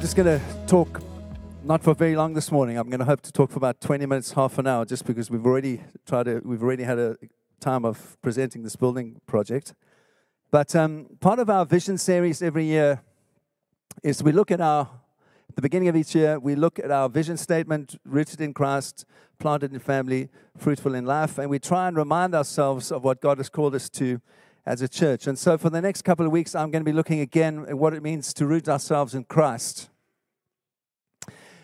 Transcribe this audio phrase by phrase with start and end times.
[0.00, 1.02] I'm just going to talk
[1.62, 2.78] not for very long this morning.
[2.78, 5.30] I'm going to hope to talk for about 20 minutes, half an hour, just because
[5.30, 7.18] we've already tried to, we've already had a
[7.60, 9.74] time of presenting this building project.
[10.50, 13.02] But um, part of our vision series every year
[14.02, 14.88] is we look at our,
[15.50, 19.04] at the beginning of each year, we look at our vision statement, rooted in Christ,
[19.38, 23.36] planted in family, fruitful in life, and we try and remind ourselves of what God
[23.36, 24.22] has called us to
[24.66, 25.26] as a church.
[25.26, 27.78] And so for the next couple of weeks, I'm going to be looking again at
[27.78, 29.90] what it means to root ourselves in Christ.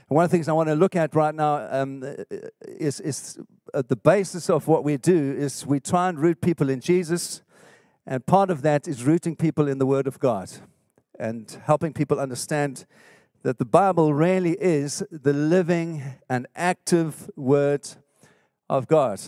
[0.09, 2.05] One of the things I want to look at right now um,
[2.63, 3.41] is, is
[3.75, 7.43] uh, the basis of what we do is we try and root people in Jesus,
[8.07, 10.49] and part of that is rooting people in the Word of God
[11.19, 12.87] and helping people understand
[13.43, 17.89] that the Bible really is the living and active Word
[18.69, 19.21] of God.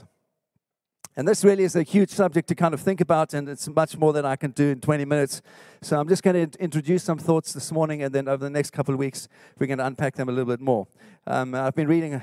[1.18, 3.96] And this really is a huge subject to kind of think about, and it's much
[3.96, 5.42] more than I can do in 20 minutes.
[5.82, 8.70] So I'm just going to introduce some thoughts this morning, and then over the next
[8.70, 9.26] couple of weeks,
[9.58, 10.86] we're going to unpack them a little bit more.
[11.26, 12.22] Um, I've been reading a,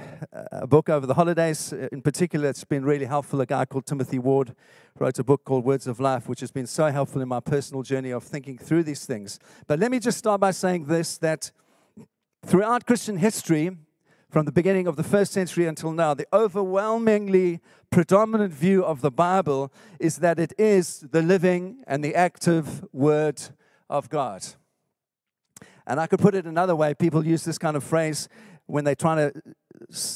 [0.54, 1.74] a, book over the holidays.
[1.74, 3.42] In particular, it's been really helpful.
[3.42, 4.56] A guy called Timothy Ward
[4.98, 7.84] wrote a book called Words of Life, which has been so helpful in my personal
[7.84, 9.40] journey of thinking through these things.
[9.68, 11.52] But let me just start by saying this that
[12.46, 13.72] throughout Christian history,
[14.30, 19.12] from the beginning of the first century until now, the overwhelmingly predominant view of the
[19.12, 23.42] Bible is that it is the living and the active Word
[23.90, 24.46] of God.
[25.88, 26.94] And I could put it another way.
[26.94, 28.28] People use this kind of phrase
[28.66, 29.42] when they're trying to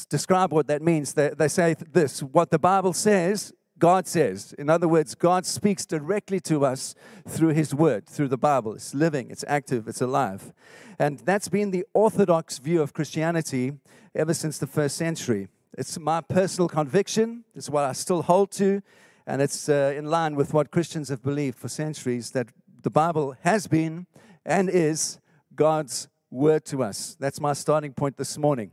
[0.08, 1.14] describe what that means.
[1.14, 4.52] They, they say this what the Bible says, God says.
[4.58, 6.94] In other words, God speaks directly to us
[7.26, 8.74] through His Word, through the Bible.
[8.74, 10.52] It's living, it's active, it's alive.
[10.98, 13.72] And that's been the orthodox view of Christianity
[14.14, 15.48] ever since the first century.
[15.78, 18.82] It's my personal conviction, it's what I still hold to,
[19.26, 22.48] and it's uh, in line with what Christians have believed for centuries that
[22.82, 24.06] the Bible has been
[24.44, 25.18] and is
[25.54, 27.16] God's word to us.
[27.20, 28.72] That's my starting point this morning.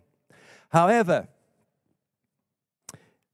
[0.70, 1.28] However,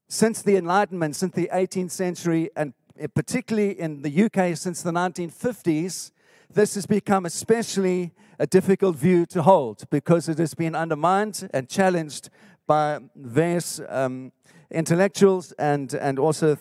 [0.08, 2.74] since the Enlightenment, since the 18th century, and
[3.14, 6.12] particularly in the UK since the 1950s,
[6.52, 11.68] this has become especially a difficult view to hold because it has been undermined and
[11.68, 12.30] challenged
[12.66, 14.32] by various um,
[14.70, 16.56] intellectuals and, and also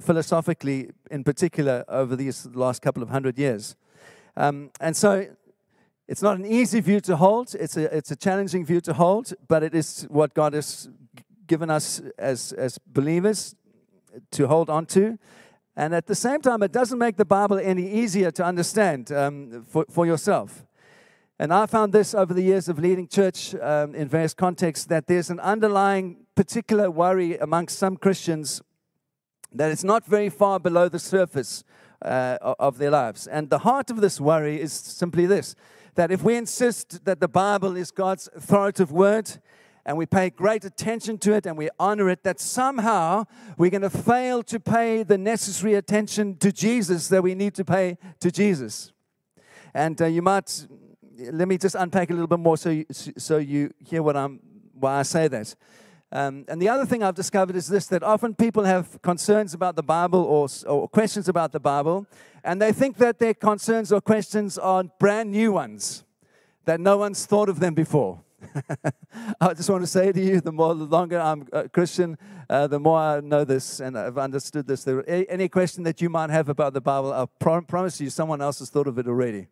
[0.00, 3.76] philosophically, in particular, over these last couple of hundred years.
[4.36, 5.26] Um, and so
[6.06, 9.34] it's not an easy view to hold, it's a, it's a challenging view to hold,
[9.48, 10.88] but it is what God has
[11.46, 13.54] given us as, as believers
[14.30, 15.18] to hold on to.
[15.76, 19.64] And at the same time, it doesn't make the Bible any easier to understand um,
[19.68, 20.64] for, for yourself.
[21.40, 25.06] And I found this over the years of leading church um, in various contexts that
[25.06, 28.60] there's an underlying particular worry amongst some Christians
[29.52, 31.62] that it's not very far below the surface
[32.02, 33.28] uh, of their lives.
[33.28, 35.54] And the heart of this worry is simply this
[35.94, 39.30] that if we insist that the Bible is God's authoritative word,
[39.84, 43.24] and we pay great attention to it and we honor it, that somehow
[43.56, 47.64] we're going to fail to pay the necessary attention to Jesus that we need to
[47.64, 48.92] pay to Jesus.
[49.72, 50.66] And uh, you might
[51.18, 54.40] let me just unpack a little bit more so you, so you hear what I'm,
[54.72, 55.54] why I say that.
[56.10, 59.76] Um, and the other thing I've discovered is this that often people have concerns about
[59.76, 62.06] the Bible or, or questions about the Bible,
[62.44, 66.04] and they think that their concerns or questions are brand new ones,
[66.64, 68.20] that no one's thought of them before.
[69.40, 72.16] I just want to say to you the more the longer I'm a Christian,
[72.48, 74.84] uh, the more I know this and I've understood this.
[74.84, 78.60] There, any question that you might have about the Bible, I promise you someone else
[78.60, 79.48] has thought of it already.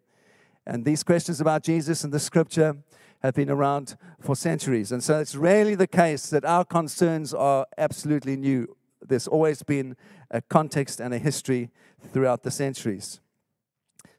[0.66, 2.78] And these questions about Jesus and the scripture
[3.22, 4.92] have been around for centuries.
[4.92, 8.76] And so it's rarely the case that our concerns are absolutely new.
[9.06, 9.96] There's always been
[10.30, 11.70] a context and a history
[12.12, 13.20] throughout the centuries.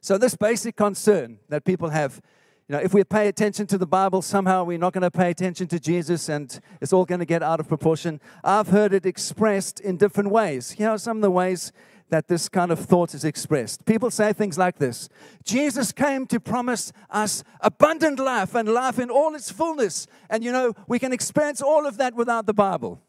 [0.00, 2.22] So, this basic concern that people have
[2.68, 5.30] you know, if we pay attention to the Bible, somehow we're not going to pay
[5.30, 8.20] attention to Jesus and it's all going to get out of proportion.
[8.44, 10.72] I've heard it expressed in different ways.
[10.72, 11.72] Here are some of the ways
[12.10, 13.84] that this kind of thought is expressed.
[13.84, 15.08] People say things like this
[15.44, 20.06] Jesus came to promise us abundant life and life in all its fullness.
[20.30, 23.00] And you know, we can experience all of that without the Bible.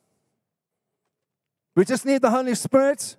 [1.76, 3.16] We just need the Holy Spirit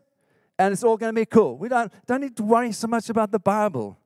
[0.59, 1.57] and it's all going to be cool.
[1.57, 3.97] We don't, don't need to worry so much about the Bible.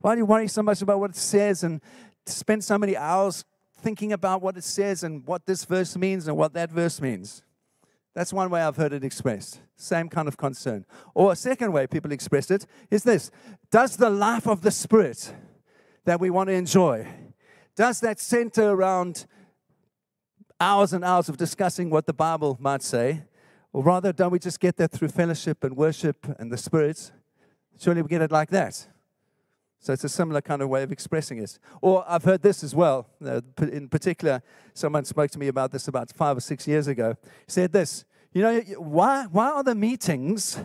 [0.00, 1.82] Why do you worry so much about what it says and
[2.24, 3.44] spend so many hours
[3.82, 7.42] thinking about what it says and what this verse means and what that verse means?
[8.14, 9.60] That's one way I've heard it expressed.
[9.76, 10.84] Same kind of concern.
[11.14, 13.30] Or a second way people express it is this
[13.70, 15.32] Does the life of the Spirit
[16.04, 17.06] that we want to enjoy,
[17.76, 19.26] does that center around
[20.58, 23.22] hours and hours of discussing what the Bible might say?
[23.72, 27.12] Or rather, don't we just get that through fellowship and worship and the Spirit?
[27.78, 28.86] Surely we get it like that.
[29.82, 31.58] So it's a similar kind of way of expressing it.
[31.80, 33.08] Or I've heard this as well.
[33.58, 34.42] In particular,
[34.74, 37.16] someone spoke to me about this about five or six years ago.
[37.48, 40.60] Said this, you know, why, why are the meetings,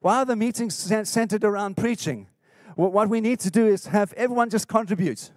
[0.00, 2.28] why are the meetings centered around preaching?
[2.76, 5.30] What we need to do is have everyone just contribute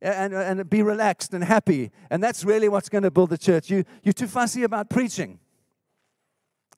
[0.00, 1.90] and, and be relaxed and happy.
[2.08, 3.68] And that's really what's going to build the church.
[3.68, 5.40] You, you're too fussy about preaching.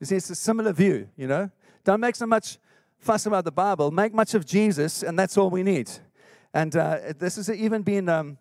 [0.00, 1.50] You see, it's a similar view, you know.
[1.84, 2.58] Don't make so much
[3.02, 3.90] fuss about the Bible.
[3.90, 5.90] Make much of Jesus, and that's all we need.
[6.54, 8.38] And uh, this has even been um,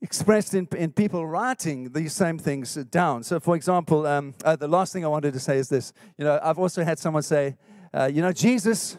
[0.00, 3.24] expressed in, in people writing these same things down.
[3.24, 5.92] So, for example, um, uh, the last thing I wanted to say is this.
[6.16, 7.56] You know, I've also had someone say,
[7.92, 8.96] uh, you know, Jesus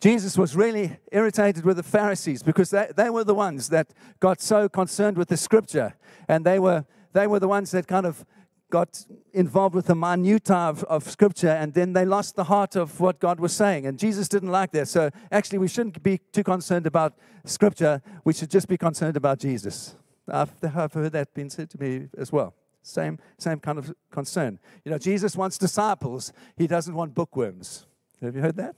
[0.00, 4.40] Jesus was really irritated with the Pharisees because they, they were the ones that got
[4.40, 5.94] so concerned with the scripture.
[6.26, 8.24] And they were, they were the ones that kind of
[8.72, 9.04] got
[9.34, 13.20] involved with the minutiae of, of scripture and then they lost the heart of what
[13.20, 13.84] God was saying.
[13.86, 14.88] And Jesus didn't like that.
[14.88, 17.12] So actually, we shouldn't be too concerned about
[17.44, 18.00] scripture.
[18.24, 19.94] We should just be concerned about Jesus.
[20.26, 22.54] I've, I've heard that being said to me as well.
[22.82, 24.58] Same, same kind of concern.
[24.84, 27.84] You know, Jesus wants disciples, he doesn't want bookworms.
[28.22, 28.74] Have you heard that?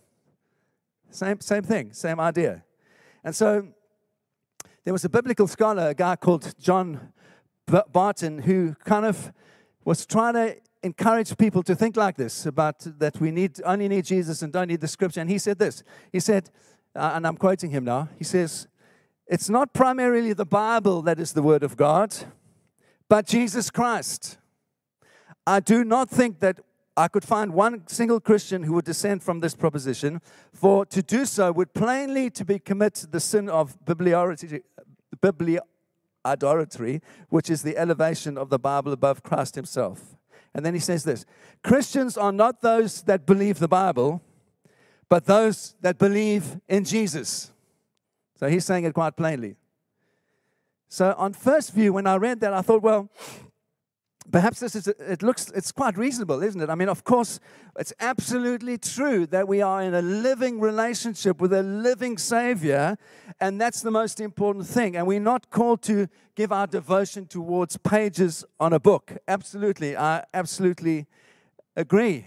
[1.10, 2.64] Same, same thing, same idea.
[3.22, 3.68] And so
[4.82, 7.12] there was a biblical scholar, a guy called John
[7.92, 9.32] Barton, who kind of
[9.84, 14.04] was trying to encourage people to think like this about that we need only need
[14.04, 15.20] Jesus and don't need the scripture.
[15.20, 15.82] And he said this.
[16.12, 16.50] He said,
[16.94, 18.08] uh, and I'm quoting him now.
[18.18, 18.68] He says,
[19.26, 22.14] "It's not primarily the Bible that is the word of God,
[23.08, 24.38] but Jesus Christ.
[25.46, 26.60] I do not think that
[26.96, 30.20] I could find one single Christian who would dissent from this proposition,
[30.52, 34.62] for to do so would plainly to be commit the sin of bibliolatry,
[36.24, 40.16] biblioidolatry, which is the elevation of the Bible above Christ himself.
[40.54, 41.24] And then he says this
[41.62, 44.22] Christians are not those that believe the Bible,
[45.08, 47.50] but those that believe in Jesus.
[48.36, 49.56] So he's saying it quite plainly.
[50.88, 53.10] So, on first view, when I read that, I thought, well,
[54.30, 56.70] perhaps this is it looks it's quite reasonable isn't it?
[56.70, 57.40] I mean of course
[57.78, 62.96] it's absolutely true that we are in a living relationship with a living savior
[63.40, 64.96] and that's the most important thing.
[64.96, 69.16] And we're not called to give our devotion towards pages on a book.
[69.28, 71.06] Absolutely i absolutely
[71.76, 72.26] agree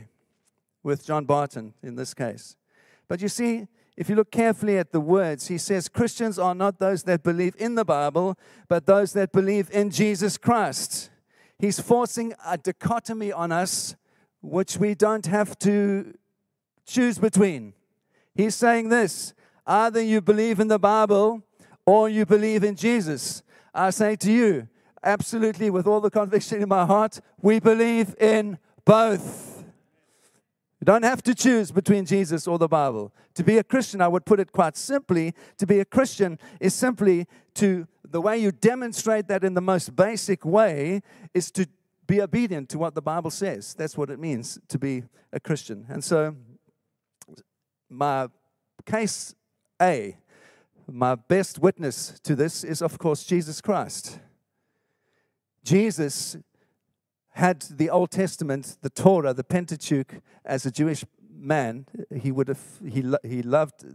[0.84, 2.56] with john barton in this case.
[3.08, 3.68] But you see
[3.98, 7.56] if you look carefully at the words, he says Christians are not those that believe
[7.58, 11.10] in the Bible, but those that believe in Jesus Christ.
[11.60, 13.96] He's forcing a dichotomy on us
[14.42, 16.14] which we don't have to
[16.86, 17.74] choose between.
[18.36, 19.34] He's saying this
[19.66, 21.44] either you believe in the Bible
[21.86, 23.42] or you believe in Jesus.
[23.74, 24.68] I say to you,
[25.04, 29.64] absolutely, with all the conviction in my heart, we believe in both.
[30.80, 33.12] You don't have to choose between Jesus or the Bible.
[33.34, 36.76] To be a Christian, I would put it quite simply to be a Christian is
[36.76, 37.26] simply
[37.56, 41.02] to the way you demonstrate that in the most basic way
[41.34, 41.68] is to
[42.06, 43.74] be obedient to what the Bible says.
[43.74, 45.86] That's what it means to be a Christian.
[45.90, 46.36] And so,
[47.90, 48.28] my
[48.86, 49.36] case
[49.82, 50.18] A,
[50.90, 54.20] my best witness to this is, of course, Jesus Christ.
[55.64, 56.38] Jesus
[57.32, 61.86] had the Old Testament, the Torah, the Pentateuch, as a Jewish man,
[62.16, 63.86] he would have he, he loved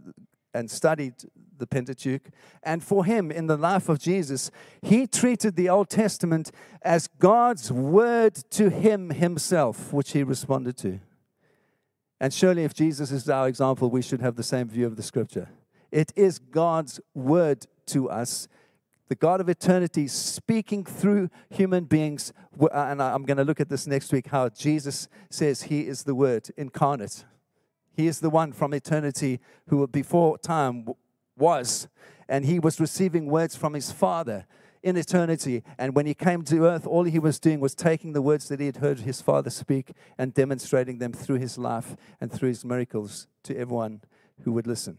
[0.53, 1.15] and studied
[1.63, 2.29] the Pentateuch.
[2.61, 4.51] And for him, in the life of Jesus,
[4.81, 6.51] he treated the Old Testament
[6.81, 10.99] as God's word to him himself, which he responded to.
[12.19, 15.03] And surely, if Jesus is our example, we should have the same view of the
[15.03, 15.49] scripture.
[15.89, 18.47] It is God's word to us,
[19.07, 22.33] the God of eternity speaking through human beings.
[22.59, 26.03] Uh, and I'm going to look at this next week how Jesus says he is
[26.03, 27.23] the word incarnate.
[27.95, 30.87] He is the one from eternity who before time
[31.37, 31.87] was,
[32.27, 34.45] and he was receiving words from his Father
[34.81, 35.63] in eternity.
[35.77, 38.59] And when he came to earth, all he was doing was taking the words that
[38.59, 42.65] he had heard his Father speak and demonstrating them through his life and through his
[42.65, 44.01] miracles to everyone
[44.43, 44.97] who would listen.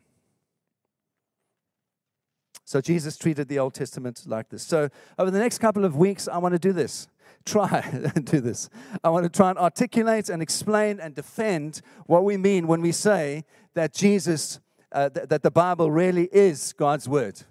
[2.64, 4.62] So Jesus treated the Old Testament like this.
[4.62, 4.88] So
[5.18, 7.08] over the next couple of weeks, I want to do this
[7.44, 8.70] try and do this.
[9.02, 12.90] I want to try and articulate and explain and defend what we mean when we
[12.90, 14.60] say that Jesus,
[14.94, 17.42] uh, th- that the Bible really is God's word.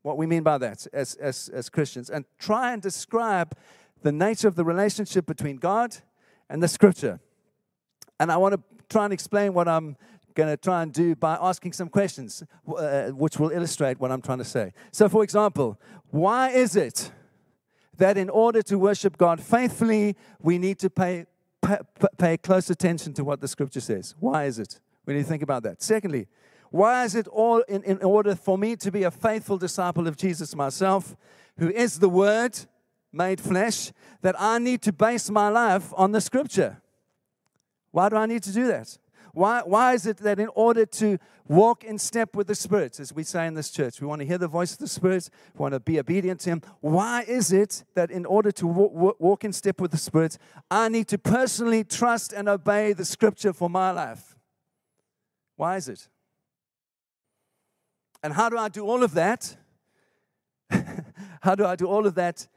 [0.00, 2.08] What we mean by that as, as, as Christians.
[2.08, 3.54] And try and describe
[4.02, 5.96] the nature of the relationship between God
[6.48, 7.20] and the scripture.
[8.18, 9.96] And I want to try and explain what I'm
[10.34, 14.22] going to try and do by asking some questions, uh, which will illustrate what I'm
[14.22, 14.72] trying to say.
[14.90, 15.78] So, for example,
[16.10, 17.10] why is it?
[17.98, 21.26] that in order to worship God faithfully, we need to pay,
[21.62, 21.78] pay,
[22.18, 24.14] pay close attention to what the scripture says.
[24.18, 24.80] Why is it?
[25.06, 25.82] We need to think about that.
[25.82, 26.26] Secondly,
[26.70, 30.16] Why is it all in, in order for me to be a faithful disciple of
[30.16, 31.16] Jesus myself,
[31.58, 32.58] who is the Word
[33.12, 33.92] made flesh,
[34.22, 36.82] that I need to base my life on the Scripture?
[37.92, 38.98] Why do I need to do that?
[39.34, 41.18] Why, why is it that in order to
[41.48, 44.26] walk in step with the Spirit, as we say in this church, we want to
[44.26, 46.62] hear the voice of the Spirit, we want to be obedient to Him?
[46.80, 50.38] Why is it that in order to walk, walk in step with the Spirit,
[50.70, 54.36] I need to personally trust and obey the Scripture for my life?
[55.56, 56.08] Why is it?
[58.24, 59.54] And how do I do all of that?
[61.42, 62.48] how do I do all of that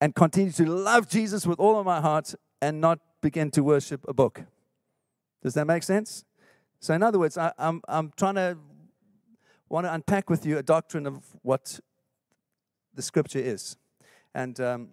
[0.00, 2.32] and continue to love Jesus with all of my heart
[2.62, 4.44] and not begin to worship a book?
[5.42, 6.24] Does that make sense?
[6.78, 8.56] So, in other words, I, am I'm, I'm trying to
[9.68, 11.80] want to unpack with you a doctrine of what
[12.94, 13.76] the scripture is.
[14.32, 14.88] And um,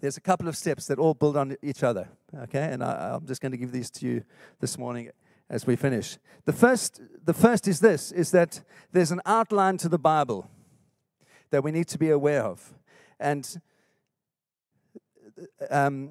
[0.00, 2.08] there's a couple of steps that all build on each other.
[2.36, 4.24] Okay, and I, I'm just going to give these to you
[4.58, 5.10] this morning
[5.50, 6.16] as we finish.
[6.46, 10.48] The first, the first is this: is that there's an outline to the Bible
[11.50, 12.72] that we need to be aware of,
[13.18, 13.60] and
[15.68, 16.10] um,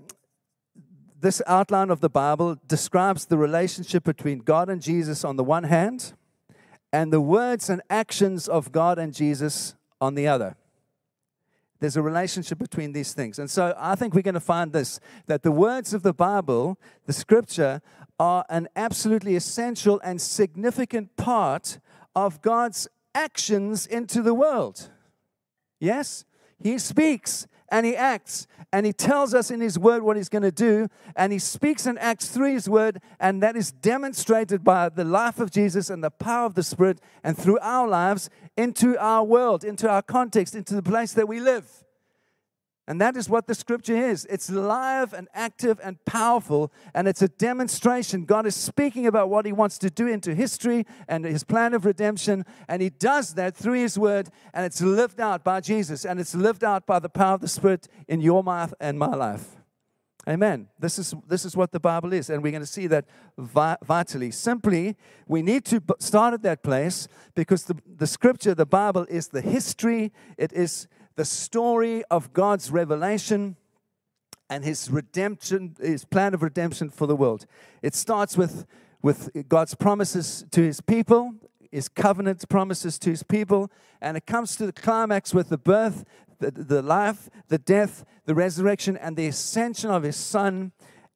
[1.20, 5.64] this outline of the Bible describes the relationship between God and Jesus on the one
[5.64, 6.14] hand,
[6.94, 10.56] and the words and actions of God and Jesus on the other.
[11.80, 13.40] There's a relationship between these things.
[13.40, 16.78] And so I think we're going to find this that the words of the Bible,
[17.06, 17.82] the scripture,
[18.20, 21.80] are an absolutely essential and significant part
[22.16, 24.90] of God's actions into the world.
[25.80, 26.26] Yes?
[26.62, 30.44] He speaks and he acts and he tells us in his word what he's going
[30.44, 34.90] to do and he speaks and acts through his word and that is demonstrated by
[34.90, 38.98] the life of Jesus and the power of the spirit and through our lives into
[38.98, 41.84] our world into our context into the place that we live
[42.90, 44.26] and that is what the scripture is.
[44.32, 48.26] It's live and active and powerful, and it's a demonstration.
[48.26, 51.86] God is speaking about what He wants to do into history and His plan of
[51.86, 56.20] redemption, and He does that through His word, and it's lived out by Jesus, and
[56.20, 59.60] it's lived out by the power of the Spirit in your mouth and my life.
[60.28, 60.68] Amen.
[60.80, 63.06] This is, this is what the Bible is, and we're going to see that
[63.38, 64.32] vi- vitally.
[64.32, 64.96] Simply,
[65.28, 69.42] we need to start at that place because the, the scripture, the Bible, is the
[69.42, 70.88] history, it is
[71.20, 73.58] the story of God's revelation
[74.50, 77.46] and his redemption, his plan of redemption for the world.
[77.82, 78.66] It starts with,
[79.02, 81.34] with God's promises to his people,
[81.74, 83.70] his covenant promises to his people,
[84.02, 86.06] and it comes to the climax with the birth,
[86.40, 90.72] the, the life, the death, the resurrection, and the ascension of his son,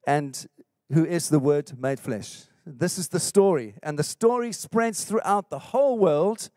[0.06, 0.46] and
[0.92, 2.42] who is the Word made flesh.
[2.66, 6.50] This is the story, and the story spreads throughout the whole world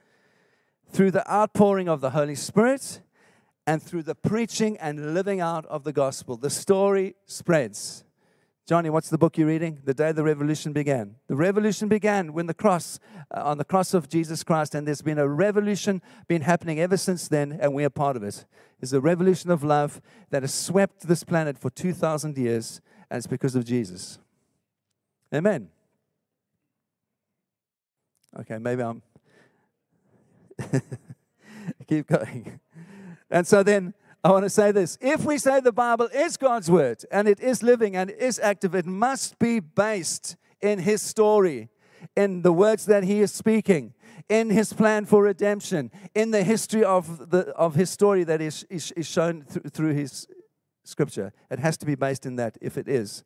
[0.91, 2.99] through the outpouring of the Holy Spirit
[3.67, 6.37] and through the preaching and living out of the gospel.
[6.37, 8.05] The story spreads.
[8.65, 9.79] Johnny, what's the book you're reading?
[9.83, 11.15] The day the revolution began.
[11.27, 15.01] The revolution began when the cross, uh, on the cross of Jesus Christ, and there's
[15.01, 18.45] been a revolution been happening ever since then, and we're part of it.
[18.81, 23.27] It's a revolution of love that has swept this planet for 2,000 years, and it's
[23.27, 24.19] because of Jesus.
[25.33, 25.69] Amen.
[28.39, 29.01] Okay, maybe I'm.
[31.87, 32.59] Keep going.
[33.29, 33.93] And so then
[34.23, 37.39] I want to say this if we say the Bible is God's word and it
[37.39, 41.69] is living and is active, it must be based in His story,
[42.15, 43.93] in the words that He is speaking,
[44.27, 48.65] in His plan for redemption, in the history of, the, of His story that is,
[48.69, 50.27] is, is shown th- through His
[50.83, 51.31] scripture.
[51.51, 53.23] It has to be based in that if it is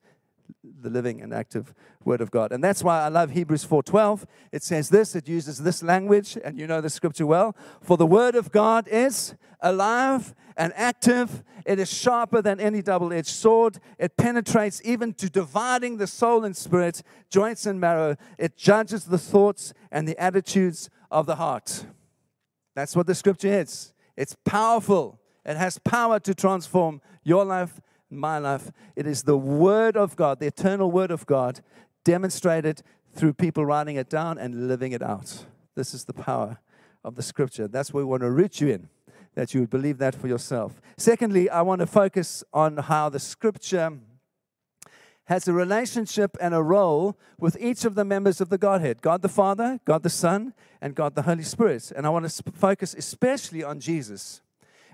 [0.64, 2.52] the living and active word of God.
[2.52, 4.26] And that's why I love Hebrews 4:12.
[4.52, 8.06] It says this, it uses this language and you know the scripture well, for the
[8.06, 11.44] word of God is alive and active.
[11.66, 13.80] It is sharper than any double-edged sword.
[14.00, 18.16] It penetrates even to dividing the soul and spirit, joints and marrow.
[18.38, 21.86] It judges the thoughts and the attitudes of the heart.
[22.76, 23.94] That's what the scripture is.
[24.18, 25.20] It's powerful.
[25.46, 27.80] It has power to transform your life
[28.12, 28.72] my life.
[28.96, 31.62] It is the Word of God, the eternal Word of God,
[32.04, 35.46] demonstrated through people writing it down and living it out.
[35.76, 36.60] This is the power
[37.04, 37.68] of the Scripture.
[37.68, 38.90] That's what we want to root you in,
[39.36, 40.82] that you would believe that for yourself.
[40.98, 44.00] Secondly, I want to focus on how the Scripture
[45.26, 49.22] has a relationship and a role with each of the members of the Godhead God
[49.22, 51.92] the Father, God the Son, and God the Holy Spirit.
[51.96, 54.42] And I want to focus especially on Jesus.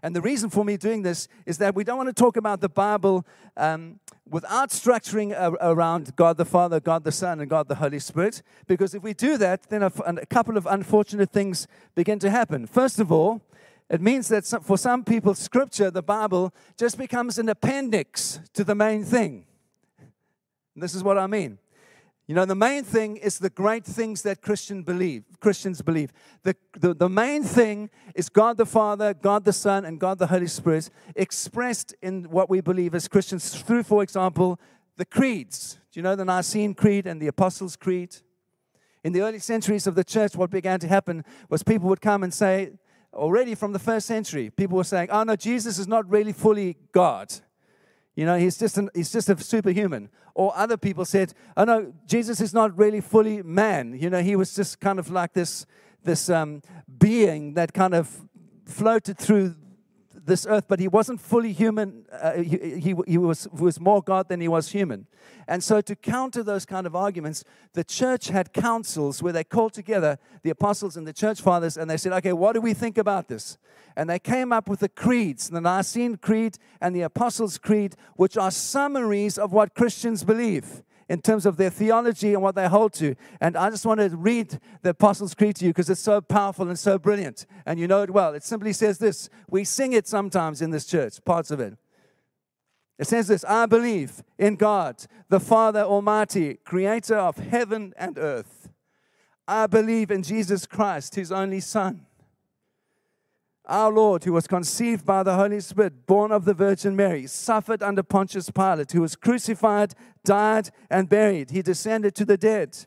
[0.04, 2.62] And the reason for me doing this is that we don't want to talk about
[2.62, 3.26] the Bible
[3.56, 4.00] um,
[4.30, 8.42] without structuring around God the Father, God the Son, and God the Holy Spirit.
[8.68, 12.68] Because if we do that, then a, a couple of unfortunate things begin to happen.
[12.68, 13.42] First of all,
[13.90, 18.76] it means that for some people, Scripture, the Bible, just becomes an appendix to the
[18.76, 19.46] main thing.
[20.76, 21.58] And this is what I mean.
[22.28, 26.12] You know, the main thing is the great things that Christian believe, Christians believe.
[26.44, 30.28] The, the, the main thing is God the Father, God the Son, and God the
[30.28, 34.60] Holy Spirit expressed in what we believe as Christians through, for example,
[34.98, 35.80] the creeds.
[35.94, 38.18] Do you know the Nicene Creed and the Apostles' Creed?
[39.06, 42.24] In the early centuries of the church, what began to happen was people would come
[42.24, 42.72] and say,
[43.14, 46.76] already from the first century, people were saying, oh no, Jesus is not really fully
[46.92, 47.34] God.
[48.18, 50.10] You know, he's just, an, he's just a superhuman.
[50.34, 53.94] Or other people said, oh no, Jesus is not really fully man.
[53.94, 55.68] You know, he was just kind of like this,
[56.04, 56.64] this um,
[56.98, 58.10] being that kind of
[58.66, 59.54] floated through
[60.28, 62.06] this earth, but he wasn't fully human.
[62.12, 65.08] Uh, he, he, he was, was more God than he was human.
[65.48, 67.44] And so, to counter those kind of arguments,
[67.74, 71.90] the church had councils where they called together the apostles and the church fathers and
[71.90, 73.58] they said, okay, what do we think about this?
[73.96, 78.38] And they came up with the creeds, the Nicene Creed and the Apostles' Creed, which
[78.38, 82.94] are summaries of what Christians believe in terms of their theology and what they hold
[82.94, 83.16] to.
[83.40, 86.68] And I just want to read the Apostles' Creed to you because it's so powerful
[86.68, 87.46] and so brilliant.
[87.66, 88.34] And you know it well.
[88.34, 91.78] It simply says this we sing it sometimes in this church, parts of it.
[92.98, 98.70] It says this I believe in God, the Father Almighty, creator of heaven and earth.
[99.48, 102.07] I believe in Jesus Christ, his only Son
[103.68, 107.84] our Lord, who was conceived by the Holy Spirit, born of the Virgin Mary, suffered
[107.84, 109.94] under Pontius Pilate, who was crucified,
[110.24, 111.52] died, and buried.
[111.52, 112.78] He descended to the dead.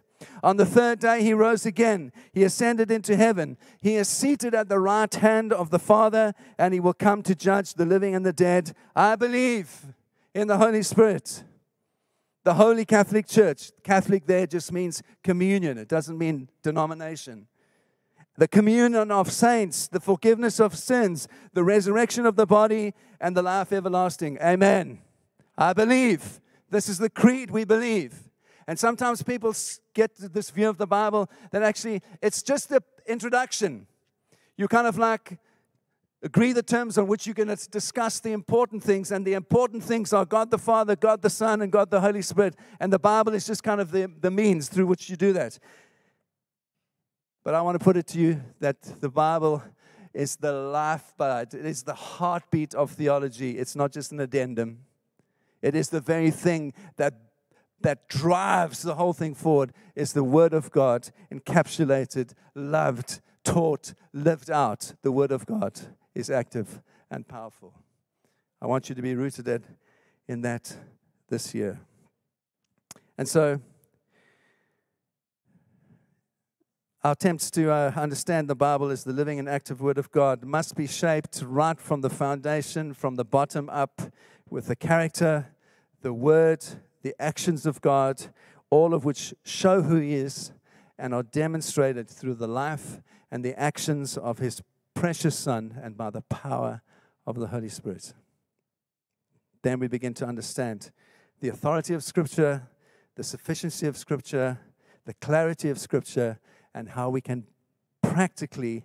[0.43, 2.13] On the third day, he rose again.
[2.33, 3.57] He ascended into heaven.
[3.81, 7.35] He is seated at the right hand of the Father, and he will come to
[7.35, 8.73] judge the living and the dead.
[8.97, 9.87] I believe
[10.35, 11.45] in the Holy Spirit.
[12.45, 13.71] The Holy Catholic Church.
[13.85, 17.47] Catholic there just means communion, it doesn't mean denomination
[18.41, 23.43] the communion of saints, the forgiveness of sins, the resurrection of the body, and the
[23.43, 24.39] life everlasting.
[24.41, 25.03] Amen.
[25.59, 26.41] I believe.
[26.71, 28.31] This is the creed we believe.
[28.67, 29.53] And sometimes people
[29.93, 33.87] get this view of the Bible that actually it's just the introduction.
[34.57, 35.39] You kind of like
[36.23, 39.85] agree the terms on which you're going to discuss the important things, and the important
[39.85, 42.57] things are God the Father, God the Son, and God the Holy Spirit.
[42.81, 45.59] And the Bible is just kind of the, the means through which you do that.
[47.43, 49.63] But I want to put it to you that the Bible
[50.13, 53.59] is the lifeblood, it is the heartbeat of theology.
[53.59, 54.81] It's not just an addendum,
[55.63, 57.15] it is the very thing that
[57.83, 64.51] that drives the whole thing forward is the Word of God, encapsulated, loved, taught, lived
[64.51, 64.93] out.
[65.03, 65.81] The Word of God
[66.15, 67.75] is active and powerful.
[68.61, 69.65] I want you to be rooted
[70.29, 70.77] in that
[71.29, 71.81] this year.
[73.17, 73.61] And so,
[77.03, 80.45] Our attempts to uh, understand the Bible as the living and active Word of God
[80.45, 84.13] must be shaped right from the foundation, from the bottom up,
[84.51, 85.47] with the character,
[86.03, 86.63] the Word,
[87.01, 88.27] the actions of God,
[88.69, 90.53] all of which show who He is
[90.99, 94.61] and are demonstrated through the life and the actions of His
[94.93, 96.83] precious Son and by the power
[97.27, 98.13] of the Holy Spirit.
[99.63, 100.91] Then we begin to understand
[101.41, 102.69] the authority of Scripture,
[103.15, 104.59] the sufficiency of Scripture,
[105.07, 106.39] the clarity of Scripture
[106.75, 107.47] and how we can
[108.03, 108.85] practically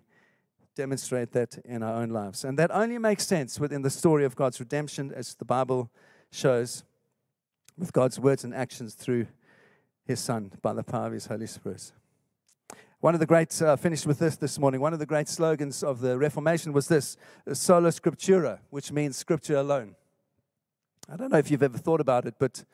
[0.76, 2.44] demonstrate that in our own lives.
[2.44, 5.90] And that only makes sense within the story of God's redemption, as the Bible
[6.32, 6.84] shows,
[7.78, 9.28] with God's words and actions through
[10.06, 11.92] His Son by the power of His Holy Spirit.
[13.00, 15.84] One of the great, uh, finished with this this morning, one of the great slogans
[15.84, 17.18] of the Reformation was this
[17.54, 19.96] sola scriptura, which means scripture alone.
[21.08, 22.66] I don't know if you've ever thought about it, but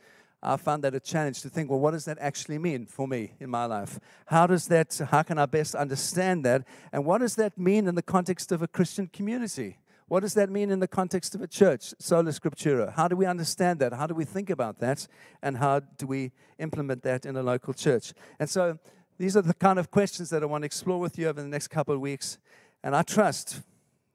[0.43, 3.33] I found that a challenge to think, well, what does that actually mean for me
[3.39, 3.99] in my life?
[4.25, 6.63] How does that, how can I best understand that?
[6.91, 9.77] And what does that mean in the context of a Christian community?
[10.07, 12.91] What does that mean in the context of a church, sola scriptura?
[12.93, 13.93] How do we understand that?
[13.93, 15.07] How do we think about that?
[15.41, 18.13] And how do we implement that in a local church?
[18.39, 18.77] And so
[19.17, 21.47] these are the kind of questions that I want to explore with you over the
[21.47, 22.39] next couple of weeks.
[22.83, 23.61] And I trust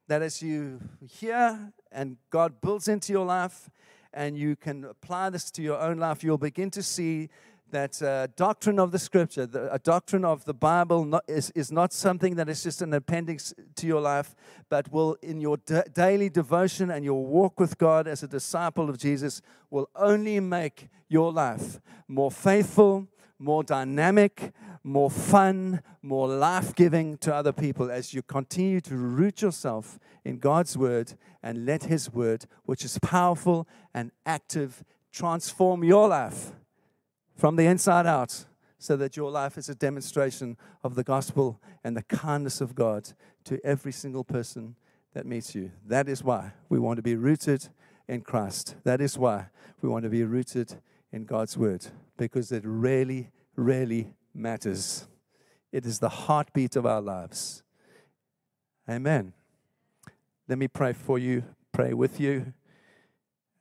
[0.09, 3.71] that as you hear and God builds into your life,
[4.17, 7.29] and you can apply this to your own life, you'll begin to see
[7.71, 11.71] that uh, doctrine of the scripture, the, a doctrine of the Bible, not, is, is
[11.71, 14.35] not something that is just an appendix to your life,
[14.71, 18.89] but will, in your d- daily devotion and your walk with God as a disciple
[18.89, 24.53] of Jesus, will only make your life more faithful, more dynamic,
[24.87, 30.39] more fun, more life giving to other people as you continue to root yourself in
[30.39, 36.53] God's word and let His word, which is powerful and active, transform your life
[37.35, 38.47] from the inside out
[38.79, 43.13] so that your life is a demonstration of the gospel and the kindness of God
[43.45, 44.77] to every single person
[45.15, 45.73] that meets you.
[45.85, 47.69] That is why we want to be rooted
[48.07, 48.77] in Christ.
[48.85, 49.47] That is why
[49.83, 55.07] we want to be rooted in God's word because it really, really matters.
[55.73, 57.63] It is the heartbeat of our lives.
[58.89, 59.33] Amen.
[60.49, 62.53] Let me pray for you, pray with you.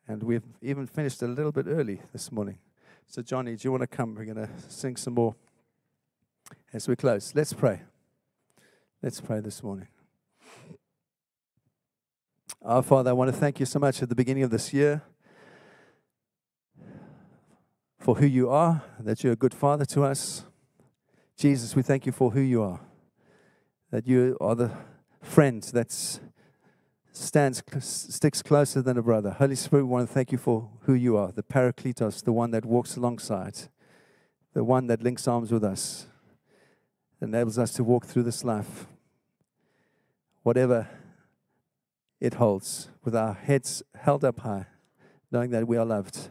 [0.08, 2.60] And we've even finished a little bit early this morning.
[3.08, 4.14] So, Johnny, do you want to come?
[4.16, 5.36] We're going to sing some more
[6.74, 7.34] as we close.
[7.34, 7.82] Let's pray.
[9.02, 9.88] Let's pray this morning.
[12.62, 15.04] Our Father, I want to thank you so much at the beginning of this year
[18.00, 20.46] for who you are, that you're a good Father to us.
[21.38, 22.80] Jesus, we thank you for who you are,
[23.92, 24.72] that you are the
[25.22, 25.92] friend that
[27.12, 29.32] stands, sticks closer than a brother.
[29.32, 32.52] Holy Spirit, we want to thank you for who you are, the Parakletos, the one
[32.52, 33.58] that walks alongside,
[34.54, 36.08] the one that links arms with us,
[37.22, 38.88] enables us to walk through this life,
[40.44, 40.88] whatever
[42.22, 44.68] it holds, with our heads held up high,
[45.32, 46.30] knowing that we are loved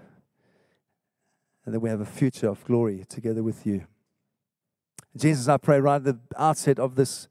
[1.66, 3.86] and that we have a future of glory together with you.
[5.16, 7.28] Jesus, I pray right at the outset of this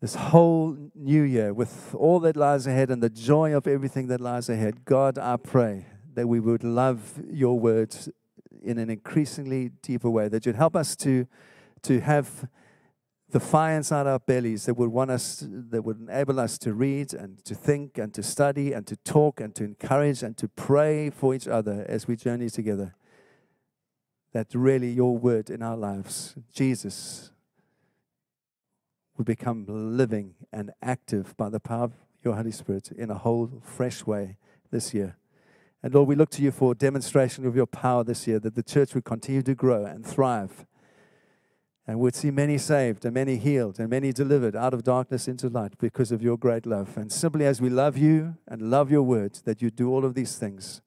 [0.00, 4.20] this whole new year with all that lies ahead and the joy of everything that
[4.20, 8.08] lies ahead, God, I pray that we would love your words
[8.62, 11.26] in an increasingly deeper way, that you'd help us to,
[11.82, 12.48] to have
[13.30, 17.12] the fire inside our bellies that would want us, that would enable us to read
[17.12, 21.10] and to think and to study and to talk and to encourage and to pray
[21.10, 22.94] for each other as we journey together.
[24.36, 27.30] That really your word in our lives, Jesus,
[29.16, 33.62] we become living and active by the power of your Holy Spirit in a whole
[33.62, 34.36] fresh way
[34.70, 35.16] this year.
[35.82, 38.62] And Lord, we look to you for demonstration of your power this year, that the
[38.62, 40.66] church would continue to grow and thrive
[41.86, 45.48] and would see many saved and many healed and many delivered out of darkness into
[45.48, 46.98] light because of your great love.
[46.98, 50.12] And simply as we love you and love your word, that you do all of
[50.12, 50.82] these things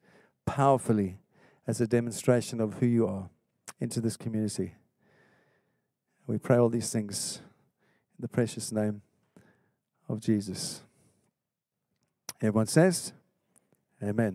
[0.45, 1.17] powerfully
[1.65, 3.31] as a demonstration of who you are
[3.80, 4.74] into this community.
[6.28, 7.39] We pray all these things
[8.18, 9.02] in the precious name
[10.08, 10.82] of Jesus.
[12.42, 13.13] Everyone says,
[14.02, 14.28] Amen.